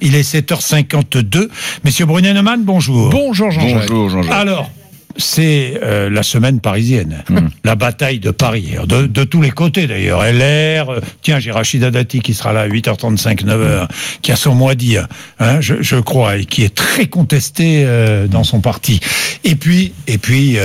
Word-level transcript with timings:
Il 0.00 0.14
est 0.14 0.22
7h52. 0.34 1.48
Monsieur 1.84 2.06
Brunenemann, 2.06 2.62
bonjour. 2.64 3.10
Bonjour 3.10 3.50
Jean-Jacques. 3.50 3.88
Bonjour 3.88 4.10
Jean-Jacques. 4.10 4.32
Alors, 4.32 4.70
c'est 5.16 5.80
euh, 5.82 6.08
la 6.10 6.22
semaine 6.22 6.60
parisienne, 6.60 7.24
Hmm. 7.28 7.48
la 7.64 7.74
bataille 7.74 8.20
de 8.20 8.30
Paris, 8.30 8.74
de, 8.86 9.06
de 9.06 9.24
tous 9.24 9.42
les 9.42 9.50
côtés 9.50 9.88
d'ailleurs. 9.88 10.22
LR, 10.22 10.90
euh, 10.90 11.00
tiens, 11.22 11.40
j'ai 11.40 11.50
Rachida 11.50 11.90
Dati 11.90 12.20
qui 12.20 12.34
sera 12.34 12.52
là 12.52 12.60
à 12.60 12.68
8h35, 12.68 13.44
9h, 13.44 13.88
qui 14.22 14.30
a 14.30 14.36
son 14.36 14.54
mot 14.54 14.68
à 14.68 14.76
dire, 14.76 15.08
hein, 15.40 15.60
je, 15.60 15.74
je 15.80 15.96
crois, 15.96 16.36
et 16.36 16.44
qui 16.44 16.62
est 16.62 16.72
très 16.74 17.06
contesté 17.06 17.82
euh, 17.84 18.28
dans 18.28 18.44
son 18.44 18.60
parti. 18.60 19.00
Et 19.42 19.56
puis, 19.56 19.92
et 20.06 20.18
puis, 20.18 20.56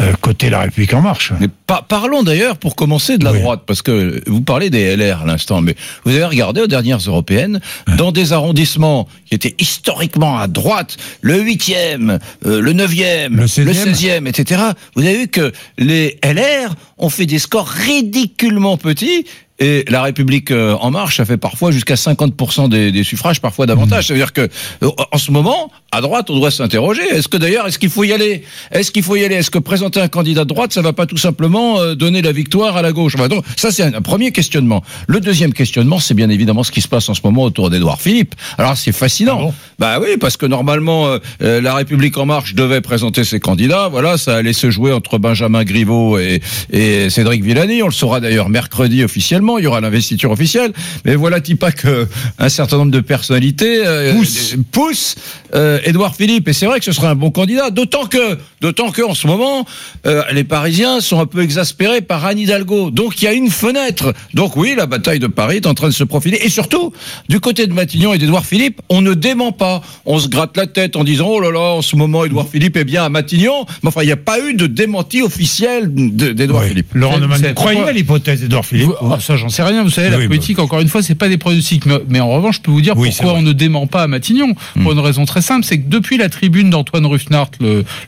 euh, 0.00 0.12
côté 0.20 0.50
La 0.50 0.60
République 0.60 0.92
en 0.94 1.00
marche. 1.02 1.32
Mais 1.40 1.48
pa- 1.66 1.84
parlons 1.88 2.22
d'ailleurs 2.22 2.56
pour 2.56 2.74
commencer 2.76 3.18
de 3.18 3.24
la 3.24 3.32
Oui. 3.32 3.40
droite, 3.40 3.62
parce 3.66 3.82
que 3.82 4.22
vous 4.26 4.40
parlez 4.40 4.70
des 4.70 4.96
LR 4.96 5.22
à 5.22 5.26
l'instant, 5.26 5.60
mais 5.60 5.74
vous 6.04 6.12
avez 6.12 6.24
regardé 6.24 6.60
aux 6.60 6.66
dernières 6.66 6.98
européennes, 6.98 7.60
dans 7.96 8.12
des 8.12 8.32
arrondissements 8.32 9.08
qui 9.26 9.34
étaient 9.34 9.54
historiquement 9.58 10.38
à 10.38 10.46
droite, 10.48 10.96
le 11.20 11.40
8e, 11.42 12.18
euh, 12.46 12.60
le 12.60 12.72
9e, 12.72 13.34
Le 13.34 13.46
16e. 13.46 13.72
16e, 13.94 14.26
etc., 14.28 14.62
vous 14.96 15.02
avez 15.02 15.16
vu 15.18 15.28
que 15.28 15.52
les 15.78 16.18
LR 16.22 16.74
ont 16.98 17.08
fait 17.10 17.26
des 17.26 17.38
scores 17.38 17.68
ridiculement 17.68 18.76
petits. 18.76 19.24
Et 19.60 19.84
la 19.88 20.02
République 20.02 20.50
euh, 20.50 20.74
en 20.80 20.90
marche, 20.90 21.18
ça 21.18 21.24
fait 21.24 21.36
parfois 21.36 21.70
jusqu'à 21.70 21.94
50% 21.94 22.68
des, 22.68 22.90
des 22.90 23.04
suffrages, 23.04 23.40
parfois 23.40 23.66
davantage. 23.66 24.08
Ça 24.08 24.12
veut 24.14 24.18
dire 24.18 24.32
que 24.32 24.48
euh, 24.82 24.90
en 25.12 25.16
ce 25.16 25.30
moment, 25.30 25.70
à 25.92 26.00
droite, 26.00 26.28
on 26.28 26.36
doit 26.36 26.50
s'interroger. 26.50 27.02
Est-ce 27.12 27.28
que 27.28 27.36
d'ailleurs, 27.36 27.64
est-ce 27.68 27.78
qu'il 27.78 27.90
faut 27.90 28.02
y 28.02 28.12
aller? 28.12 28.42
Est-ce 28.72 28.90
qu'il 28.90 29.04
faut 29.04 29.14
y 29.14 29.24
aller? 29.24 29.36
Est-ce 29.36 29.52
que 29.52 29.60
présenter 29.60 30.00
un 30.00 30.08
candidat 30.08 30.42
de 30.42 30.48
droite, 30.48 30.72
ça 30.72 30.82
va 30.82 30.92
pas 30.92 31.06
tout 31.06 31.16
simplement 31.16 31.78
euh, 31.78 31.94
donner 31.94 32.20
la 32.20 32.32
victoire 32.32 32.76
à 32.76 32.82
la 32.82 32.90
gauche? 32.90 33.14
Enfin, 33.14 33.28
donc, 33.28 33.44
Ça, 33.56 33.70
c'est 33.70 33.84
un, 33.84 33.94
un 33.94 34.02
premier 34.02 34.32
questionnement. 34.32 34.82
Le 35.06 35.20
deuxième 35.20 35.52
questionnement, 35.52 36.00
c'est 36.00 36.14
bien 36.14 36.30
évidemment 36.30 36.64
ce 36.64 36.72
qui 36.72 36.80
se 36.80 36.88
passe 36.88 37.08
en 37.08 37.14
ce 37.14 37.20
moment 37.22 37.44
autour 37.44 37.70
d'Édouard 37.70 38.00
Philippe. 38.00 38.34
Alors, 38.58 38.76
c'est 38.76 38.90
fascinant. 38.90 39.36
Ah 39.38 39.42
bon? 39.44 39.54
Bah 39.78 39.98
oui, 40.00 40.16
parce 40.20 40.36
que 40.36 40.46
normalement, 40.46 41.16
euh, 41.42 41.60
la 41.60 41.74
République 41.76 42.18
en 42.18 42.26
marche 42.26 42.54
devait 42.56 42.80
présenter 42.80 43.22
ses 43.22 43.38
candidats. 43.38 43.86
Voilà, 43.88 44.18
ça 44.18 44.34
allait 44.36 44.52
se 44.52 44.70
jouer 44.70 44.92
entre 44.92 45.18
Benjamin 45.18 45.62
Griveaux 45.62 46.18
et, 46.18 46.40
et 46.72 47.08
Cédric 47.08 47.44
Villani. 47.44 47.84
On 47.84 47.86
le 47.86 47.92
saura 47.92 48.18
d'ailleurs 48.18 48.48
mercredi 48.48 49.04
officiellement. 49.04 49.53
Il 49.58 49.64
y 49.64 49.66
aura 49.66 49.80
l'investiture 49.80 50.30
officielle. 50.30 50.72
Mais 51.04 51.14
voilà, 51.14 51.40
pas 51.54 51.72
que 51.72 52.06
un 52.38 52.48
certain 52.48 52.78
nombre 52.78 52.90
de 52.92 53.00
personnalités 53.00 53.82
euh, 53.86 54.14
Poussent. 54.14 54.56
poussent 54.72 55.14
euh, 55.54 55.78
Philippe. 56.16 56.48
Et 56.48 56.52
c'est 56.52 56.66
vrai 56.66 56.78
que 56.78 56.84
ce 56.84 56.92
serait 56.92 57.08
un 57.08 57.14
bon 57.14 57.30
candidat. 57.30 57.70
D'autant 57.70 58.06
que, 58.06 58.38
d'autant 58.60 58.90
que 58.90 59.02
en 59.02 59.14
ce 59.14 59.26
moment, 59.26 59.64
euh, 60.06 60.22
les 60.32 60.44
Parisiens 60.44 61.00
sont 61.00 61.20
un 61.20 61.26
peu 61.26 61.42
exaspérés 61.42 62.00
par 62.00 62.24
Anne 62.24 62.38
Hidalgo. 62.38 62.90
Donc 62.90 63.20
il 63.20 63.24
y 63.26 63.28
a 63.28 63.32
une 63.32 63.50
fenêtre. 63.50 64.12
Donc 64.34 64.56
oui, 64.56 64.74
la 64.76 64.86
bataille 64.86 65.18
de 65.18 65.26
Paris 65.26 65.56
est 65.56 65.66
en 65.66 65.74
train 65.74 65.88
de 65.88 65.94
se 65.94 66.04
profiler. 66.04 66.38
Et 66.42 66.48
surtout, 66.48 66.92
du 67.28 67.40
côté 67.40 67.66
de 67.66 67.72
Matignon 67.72 68.14
et 68.14 68.18
d'Édouard 68.18 68.44
Philippe, 68.46 68.80
on 68.88 69.00
ne 69.02 69.14
dément 69.14 69.52
pas. 69.52 69.82
On 70.06 70.18
se 70.18 70.28
gratte 70.28 70.56
la 70.56 70.66
tête 70.66 70.96
en 70.96 71.04
disant 71.04 71.26
oh 71.28 71.40
là 71.40 71.50
là, 71.50 71.60
en 71.60 71.82
ce 71.82 71.96
moment, 71.96 72.24
Édouard 72.24 72.48
Philippe 72.48 72.76
est 72.76 72.84
bien 72.84 73.04
à 73.04 73.08
Matignon. 73.08 73.66
Mais 73.82 73.88
enfin, 73.88 74.02
il 74.02 74.06
n'y 74.06 74.12
a 74.12 74.16
pas 74.16 74.40
eu 74.40 74.54
de 74.54 74.66
démenti 74.66 75.22
officiel 75.22 75.90
de- 75.94 76.32
d'Édouard 76.32 76.62
Oui. 76.62 76.68
Philippe. 76.68 76.94
Laurent 76.94 77.18
Neumann, 77.18 77.54
croyez 77.54 77.80
à 77.80 77.92
l'hypothèse 77.92 78.40
d'Edouard 78.40 78.64
Philippe 78.64 78.86
Vous- 78.86 79.12
ah, 79.12 79.18
ça, 79.20 79.33
j'en 79.36 79.48
sais 79.48 79.62
rien. 79.62 79.82
Vous 79.82 79.90
savez, 79.90 80.10
la 80.10 80.16
Oui, 80.16 80.24
bah 80.24 80.28
politique, 80.28 80.58
encore 80.58 80.80
une 80.80 80.88
fois, 80.88 81.02
c'est 81.02 81.14
pas 81.14 81.28
des 81.28 81.38
pronostics. 81.38 81.86
Mais, 81.86 81.98
mais 82.08 82.20
en 82.20 82.30
revanche, 82.30 82.56
je 82.56 82.60
peux 82.62 82.70
vous 82.70 82.80
dire 82.80 82.96
Oui, 82.96 83.10
pourquoi 83.10 83.34
on 83.34 83.42
ne 83.42 83.52
dément 83.52 83.86
pas 83.86 84.02
à 84.02 84.06
Matignon. 84.06 84.54
Pour 84.82 84.92
une 84.92 84.98
raison 84.98 85.24
très 85.24 85.42
simple, 85.42 85.64
c'est 85.64 85.78
que 85.78 85.88
depuis 85.88 86.16
la 86.16 86.28
tribune 86.28 86.70
d'Antoine 86.70 87.06
Ruffnart, 87.06 87.50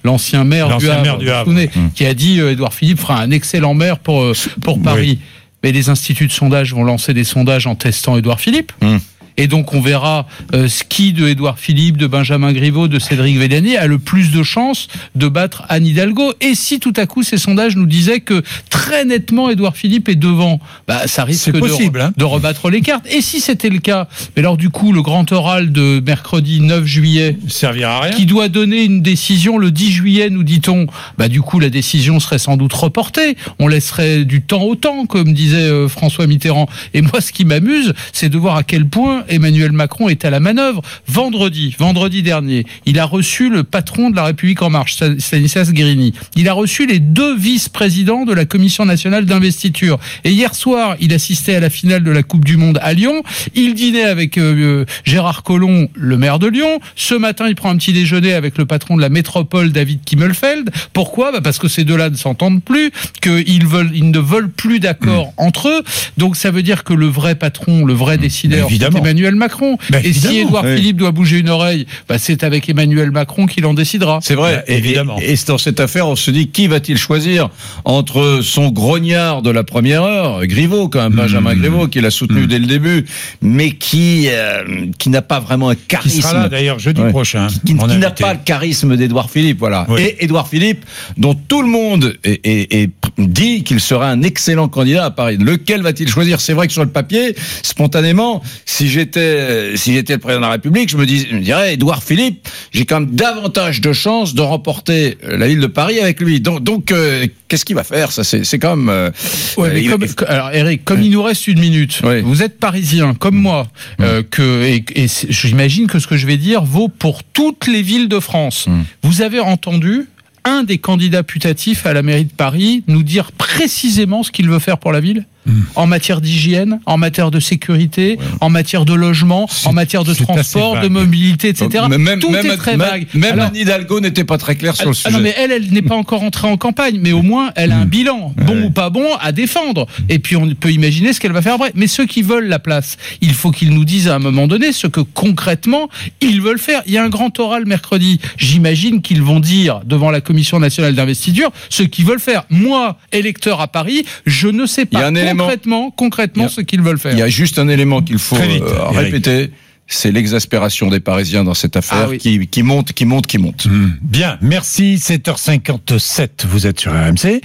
l'ancien 0.05 0.45
maire, 0.45 0.77
du 0.79 0.89
Havre, 0.89 1.03
maire 1.03 1.19
du 1.19 1.25
vous 1.27 1.31
vous 1.31 1.37
Havre. 1.37 1.45
souvenez, 1.47 1.71
qui 1.95 2.07
a 2.07 2.15
dit 2.15 2.41
euh, 2.41 2.53
Édouard 2.53 2.75
Philippe 2.75 2.99
fera 3.01 3.21
un 3.21 3.31
excellent 3.31 3.75
maire 3.75 3.99
pour, 3.99 4.23
euh, 4.23 4.33
pour 4.63 4.81
Paris. 4.83 5.19
Mais 5.63 5.73
les 5.73 5.89
instituts 5.89 6.27
de 6.27 6.33
sondage 6.33 6.73
vont 6.75 6.85
lancer 6.85 7.15
des 7.15 7.25
sondages 7.25 7.67
en 7.67 7.75
testant 7.75 8.17
Édouard 8.17 8.41
Philippe. 8.41 8.73
Mm. 8.83 8.97
Et 9.37 9.47
donc 9.47 9.75
on 9.75 9.81
verra 9.81 10.27
euh, 10.55 10.69
ce 10.69 10.85
qui 10.85 11.13
de 11.13 11.29
Édouard 11.29 11.59
Philippe, 11.59 11.97
de 11.97 12.07
Benjamin 12.07 12.53
Griveaux, 12.53 12.89
de 12.89 12.99
Cédric 12.99 13.39
Villani 13.39 13.77
a 13.77 13.87
le 13.87 13.99
plus 13.99 14.31
de 14.31 14.43
chances 14.43 14.89
de 15.15 15.29
battre 15.29 15.65
Anne 15.69 15.87
Hidalgo. 15.87 16.33
Et 16.41 16.55
si 16.55 16.81
tout 16.81 16.95
à 16.97 17.07
coup 17.07 17.23
ces 17.23 17.39
sondages 17.39 17.77
nous 17.77 17.87
disaient 17.87 18.21
que 18.21 18.43
très 18.71 19.05
nettement 19.05 19.51
Édouard 19.51 19.77
Philippe 19.77 20.09
est 20.09 20.17
devant, 20.17 20.61
bah 20.87 21.07
ça 21.07 21.25
risque 21.25 21.51
de, 21.51 22.01
hein. 22.01 22.13
de 22.17 22.25
rebattre 22.25 22.71
les 22.71 22.81
cartes. 22.81 23.07
Et 23.11 23.21
si 23.21 23.41
c'était 23.41 23.71
le 23.71 23.79
cas, 23.79 24.09
mais 24.35 24.41
alors 24.41 24.57
du 24.57 24.71
coup 24.71 24.93
le 24.93 25.03
grand 25.03 25.31
oral 25.33 25.73
de 25.73 26.03
mercredi 26.05 26.61
9 26.61 26.85
juillet 26.85 27.39
servira 27.49 27.97
à 27.97 28.01
rien. 28.01 28.13
qui 28.13 28.27
doit 28.27 28.49
donner 28.49 28.85
une 28.85 29.03
décision 29.03 29.59
le 29.59 29.71
10 29.71 29.93
juillet, 29.93 30.31
nous 30.31 30.43
dit-on. 30.43 30.87
Bah 31.19 31.29
du 31.29 31.43
coup, 31.43 31.61
la 31.61 31.71
décision 31.71 32.21
serait 32.21 32.39
sans 32.39 32.57
doute 32.57 32.73
reportée. 32.73 33.37
On 33.59 33.69
laisserait 33.69 34.25
du 34.25 34.43
temps 34.43 34.63
au 34.63 34.75
temps, 34.75 35.07
comme 35.07 35.33
disait 35.33 35.57
euh, 35.57 35.89
François 35.89 36.27
Mitterrand. 36.27 36.69
Et 36.95 37.03
moi, 37.03 37.21
ce 37.21 37.33
qui 37.33 37.45
m'amuse, 37.45 37.95
c'est 38.13 38.29
de 38.29 38.39
voir 38.39 38.57
à 38.57 38.63
quel 38.63 38.87
point 38.87 39.25
Emmanuel 39.29 39.73
Macron 39.73 40.09
est 40.09 40.25
à 40.25 40.31
la 40.31 40.41
manœuvre. 40.41 40.83
Vendredi, 41.09 41.75
vendredi 41.79 42.23
dernier, 42.23 42.67
il 42.85 42.99
a 42.99 43.05
reçu 43.05 43.49
le 43.51 43.65
patron 43.65 44.11
de 44.11 44.17
la 44.17 44.25
République 44.25 44.63
en 44.63 44.71
marche, 44.71 44.95
Stan- 44.95 45.19
Stanislas 45.19 45.73
Guérini. 45.73 46.13
Il 46.37 46.49
a 46.49 46.53
reçu 46.53 46.87
les 46.87 46.99
deux 46.99 47.37
vice-présidents 47.37 48.25
de 48.25 48.33
la 48.35 48.45
Commission 48.45 48.85
nationale 48.85 49.25
d'investiture. 49.25 49.99
Et 50.25 50.31
hier 50.33 50.55
soir, 50.55 50.97
il 51.01 51.13
assistait 51.13 51.55
à 51.55 51.61
la 51.61 51.71
finale 51.71 52.03
de 52.05 52.11
la 52.11 52.23
Coupe 52.23 52.45
du 52.45 52.57
Monde 52.57 52.79
à 52.83 52.93
Lyon. 52.93 53.23
Il 53.55 53.75
dînait 53.75 54.05
avec 54.05 54.39
euh, 54.39 54.83
euh, 54.83 54.85
Gérard 55.05 55.43
Collomb, 55.43 55.89
le 55.95 56.17
maire 56.17 56.39
de 56.39 56.47
Lyon. 56.49 56.81
Ce 56.95 57.15
matin, 57.15 57.47
il 57.49 57.55
prend 57.55 57.71
un 57.71 57.77
petit 57.77 57.93
déjeuner 57.93 58.33
avec 58.35 58.59
le 58.59 58.67
patron 58.67 58.97
de 58.97 59.01
la 59.03 59.09
métropole, 59.09 59.71
David 59.73 60.01
Kimmelfeld. 60.05 60.71
Pourquoi? 60.93 61.33
Bah 61.33 61.41
Parce 61.43 61.59
que 61.59 61.69
ces 61.69 61.85
deux-là 61.85 62.11
ne 62.11 62.17
s'entendent 62.17 62.63
plus, 62.63 62.91
qu'ils 63.23 63.67
veulent, 63.67 63.91
ils 63.95 64.11
ne 64.11 64.19
veulent 64.19 64.51
plus 64.51 64.81
d'accord 64.81 65.33
entre 65.37 65.69
eux. 65.69 65.83
Donc 66.17 66.37
ça 66.37 66.51
veut 66.51 66.63
dire 66.63 66.85
que 66.85 66.93
le 66.95 67.07
vrai 67.07 67.35
patron, 67.35 67.85
le 67.85 67.95
vrai 67.95 68.19
décideur, 68.19 68.61
Bah, 68.61 68.65
c'est 68.69 68.75
évidemment. 68.75 68.99
Emmanuel 68.99 69.16
Macron. 69.37 69.79
Bah, 69.91 69.99
Et 70.05 70.13
si. 70.13 70.39
Édouard 70.39 70.65
Oui. 70.65 70.77
Philippe 70.77 70.97
doit 70.99 71.11
bouger 71.13 71.39
une 71.39 71.49
oreille, 71.49 71.87
bah, 72.09 72.19
c'est 72.19 72.45
avec 72.45 72.69
Emmanuel 72.69 73.11
Macron 73.11 73.47
qu'il 73.47 73.65
en 73.67 73.75
décidera. 73.75 74.19
C'est 74.23 74.35
vrai, 74.35 74.65
et- 74.69 74.75
évidemment. 74.77 75.19
Et, 75.21 75.33
et 75.33 75.37
dans 75.47 75.59
cette 75.59 75.81
affaire, 75.81 76.07
on 76.09 76.17
se 76.17 76.31
dit 76.31 76.49
qui 76.49 76.67
va-t-il 76.67 76.99
choisir 76.99 77.49
entre 77.85 78.41
son 78.43 78.69
grognard 78.69 79.43
de 79.43 79.51
la 79.51 79.65
première 79.65 80.03
heure, 80.03 80.47
Griveaux, 80.47 80.89
quand 80.89 81.03
même, 81.03 81.13
Benjamin 81.13 81.55
Mmh. 81.55 81.59
Griveaux, 81.61 81.89
qui 81.89 82.01
l'a 82.01 82.11
soutenu 82.11 82.47
dès 82.47 82.59
le 82.59 82.67
début, 82.67 83.05
mais 83.43 83.71
qui 83.73 84.27
euh, 84.29 84.87
qui 84.99 85.11
n'a 85.11 85.23
pas 85.23 85.41
vraiment 85.41 85.69
un 85.71 85.75
Qui 85.75 85.87
charisme. 85.89 86.21
sera 86.23 86.35
là 86.35 86.49
d'ailleurs 86.49 86.79
jeudi 86.79 87.01
Ouais. 87.01 87.11
prochain. 87.11 87.47
qui, 87.65 87.75
mon 87.75 87.87
qui 87.87 87.97
n'a 87.99 88.11
pas 88.11 88.35
le 88.35 88.41
charisme 88.45 88.97
d'Édouard 88.97 89.31
Philippe, 89.31 89.59
voilà. 89.59 89.87
Oui. 89.89 90.01
Et 90.03 90.25
Édouard 90.25 90.49
Philippe, 90.49 90.85
dont 91.17 91.35
tout 91.35 91.63
le 91.63 91.69
monde 91.69 92.17
est, 92.25 92.41
est- 92.45 92.75
est- 92.75 92.91
dit 93.19 93.65
qu'il 93.65 93.81
sera 93.81 94.11
un 94.11 94.23
excellent 94.23 94.69
candidat 94.69 95.07
à 95.07 95.11
Paris. 95.11 95.37
Lequel 95.41 95.81
va-t-il 95.83 96.09
choisir? 96.09 96.41
C'est 96.41 96.53
vrai 96.53 96.67
que 96.67 96.73
sur 96.73 96.85
le 96.85 96.91
papier, 96.91 97.35
spontanément, 97.63 98.43
si 98.65 98.89
j'étais 99.07 99.77
si 99.77 99.93
j'étais 99.95 100.15
le 100.15 100.19
président 100.19 100.41
de 100.41 100.47
la 100.47 100.53
République, 100.53 100.89
je 100.91 100.97
me, 100.97 101.07
dis, 101.07 101.27
je 101.31 101.37
me 101.37 101.41
dirais 101.41 101.75
Édouard 101.75 102.03
Philippe, 102.03 102.47
j'ai 102.73 102.85
quand 102.85 103.01
même 103.01 103.11
davantage 103.15 103.81
de 103.81 103.93
chances 103.93 104.35
de 104.35 104.43
remporter 104.43 105.19
euh, 105.25 105.37
la 105.37 105.49
ville 105.49 105.61
de 105.61 105.67
Paris 105.67 106.01
avec 106.01 106.21
lui. 106.21 106.41
Donc, 106.41 106.63
donc 106.63 106.93
euh, 106.93 107.27
qu'est-ce 107.49 107.65
qu'il 107.65 107.77
va 107.77 107.85
faire? 107.85 108.13
Ça, 108.13 108.25
c'est 108.25 108.59
quand 108.59 108.77
même. 108.77 108.89
euh, 108.89 109.11
Ouais, 109.57 109.69
euh, 109.69 109.73
mais 109.99 110.09
comme- 110.09 110.27
alors 110.29 110.51
Eric, 110.53 110.85
comme 110.85 111.03
il 111.03 111.11
nous 111.11 111.23
reste 111.23 111.47
une 111.47 111.61
minute, 111.61 112.01
Oui. 112.05 112.21
vous 112.23 112.43
êtes 112.43 112.59
parisien 112.59 113.15
comme 113.15 113.37
moi, 113.37 113.69
euh, 114.01 114.23
que 114.29 114.63
et, 114.65 114.85
j'imagine 115.29 115.87
que 115.87 115.99
ce 115.99 116.07
que 116.07 116.17
je 116.17 116.27
vais 116.27 116.37
dire 116.37 116.65
vaut 116.65 116.89
pour 116.89 117.23
toutes 117.25 117.67
les 117.67 117.83
villes 117.83 118.09
de 118.09 118.21
France. 118.21 118.67
Mm. 118.67 118.83
Vous 119.03 119.23
avez 119.23 119.41
entendu 119.41 120.07
un 120.45 120.63
des 120.63 120.79
candidats 120.79 121.23
putatifs 121.23 121.87
à 121.87 121.93
la 121.93 122.03
mairie 122.03 122.25
de 122.25 122.33
Paris 122.33 122.83
nous 122.87 123.03
dire 123.03 123.33
précisément 123.33 124.23
ce 124.23 124.31
qu'il 124.31 124.49
veut 124.49 124.59
faire 124.61 124.79
pour 124.79 124.93
la 124.93 125.01
ville? 125.01 125.25
En 125.75 125.87
matière 125.87 126.21
d'hygiène, 126.21 126.81
en 126.87 126.97
matière 126.99 127.31
de 127.31 127.41
sécurité, 127.41 128.19
en 128.41 128.49
matière 128.51 128.85
de 128.85 128.95
logement, 128.95 129.49
en 129.65 129.73
matière 129.73 130.05
de 130.05 130.15
transport, 130.15 130.81
de 130.81 130.89
mobilité, 130.89 131.49
etc. 131.49 131.69
Donc, 131.89 131.97
même, 131.99 132.21
Tout 132.21 132.31
même, 132.31 132.47
est 132.47 132.57
très 132.57 132.77
même- 132.77 132.89
vague. 132.89 133.07
Même 133.15 133.33
Alors- 133.35 133.47
Anne 133.47 133.57
Hidalgo 133.57 134.01
n'était 134.01 134.25
pas 134.25 134.39
très 134.39 134.57
claire 134.57 134.77
sur 134.77 134.87
le 134.87 134.91
ah 134.91 134.95
sujet. 134.95 135.17
non, 135.17 135.23
mais 135.23 135.35
elle, 135.37 135.53
elle 135.53 135.71
n'est 135.71 135.83
pas 135.83 135.95
encore 135.97 136.23
entrée 136.23 136.49
en 136.49 136.57
campagne, 136.57 136.99
mais 137.01 137.13
au 137.13 137.23
moins 137.23 137.53
elle 137.57 137.73
a 137.73 137.79
un 137.79 137.85
bilan, 137.87 138.35
bon 138.37 138.65
ou 138.65 138.71
pas 138.71 138.91
bon, 138.91 139.07
à 139.21 139.33
défendre. 139.33 139.87
Et 140.09 140.19
puis 140.19 140.37
on 140.37 140.49
peut 140.55 140.71
imaginer 140.73 141.13
ce 141.13 141.21
qu'elle 141.21 141.33
va 141.33 141.43
faire 141.43 141.55
après. 141.55 141.73
Mais 141.75 141.87
ceux 141.87 142.07
qui 142.07 142.23
veulent 142.23 142.49
la 142.49 142.59
place, 142.59 142.97
il 143.21 143.33
faut 143.35 143.51
qu'ils 143.51 143.71
nous 143.75 143.85
disent 143.85 144.09
à 144.09 144.15
un 144.17 144.19
moment 144.19 144.47
donné 144.47 144.73
ce 144.73 144.87
que 144.87 145.01
concrètement 145.01 145.89
ils 146.21 146.41
veulent 146.41 146.59
faire. 146.59 146.83
Il 146.87 146.93
y 146.93 146.99
a 146.99 147.05
un 147.05 147.09
grand 147.09 147.39
oral 147.41 147.67
mercredi. 147.67 148.21
J'imagine 148.37 149.03
qu'ils 149.03 149.23
vont 149.23 149.41
dire 149.41 149.81
devant 149.85 150.11
la 150.11 150.21
Commission 150.21 150.59
nationale 150.59 150.95
d'investiture 150.95 151.51
ce 151.69 151.83
qu'ils 151.83 152.05
veulent 152.05 152.21
faire. 152.21 152.45
Moi, 152.51 152.97
électeur 153.13 153.61
à 153.61 153.69
Paris, 153.69 154.05
je 154.27 154.49
ne 154.49 154.67
sais 154.67 154.87
Il 154.91 154.95
y 154.95 154.97
a 154.97 155.01
pas 155.03 155.07
un 155.09 155.15
élément- 155.15 155.36
concrètement, 155.45 155.91
concrètement 155.91 156.45
a- 156.45 156.49
ce 156.49 156.61
qu'ils 156.61 156.83
veulent 156.83 156.99
faire. 156.99 157.13
Il 157.13 157.19
y 157.19 157.23
a 157.23 157.29
juste 157.29 157.59
un 157.59 157.69
élément 157.69 158.03
qu'il 158.03 158.19
faut 158.19 158.37
vite, 158.37 158.63
euh, 158.63 158.87
répéter, 158.89 159.51
c'est 159.89 160.11
l'exaspération 160.11 160.89
des 160.89 160.99
Parisiens 160.99 161.45
dans 161.45 161.55
cette 161.55 161.77
affaire 161.77 161.99
Ah 162.07 162.09
oui. 162.09 162.19
qui, 162.19 162.47
qui 162.49 162.63
monte, 162.65 162.93
qui 162.93 163.05
monte, 163.05 163.27
qui 163.29 163.39
monte. 163.39 163.67
Hmm. 163.67 163.91
Bien, 164.03 164.37
merci. 164.41 164.99
7h57, 164.99 166.45
vous 166.49 166.67
êtes 166.67 166.81
sur 166.81 166.93
RMC. 166.93 167.41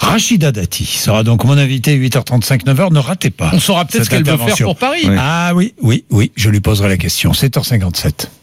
Rachida 0.00 0.50
Dati 0.52 0.84
sera 0.84 1.22
donc 1.22 1.44
mon 1.44 1.56
invité 1.56 1.96
8h35, 1.96 2.64
9h. 2.64 2.92
Ne 2.92 2.98
ratez 2.98 3.30
pas. 3.30 3.50
On 3.52 3.60
saura 3.60 3.84
peut-être 3.84 4.04
ce 4.04 4.10
qu'elle 4.10 4.24
veut 4.24 4.36
faire 4.36 4.56
pour 4.64 4.76
Paris. 4.76 5.02
Oui. 5.04 5.14
Ah 5.18 5.52
oui, 5.54 5.74
oui, 5.80 6.04
oui, 6.10 6.32
je 6.36 6.50
lui 6.50 6.60
poserai 6.60 6.88
la 6.88 6.96
question. 6.96 7.32
7h57. 7.32 8.26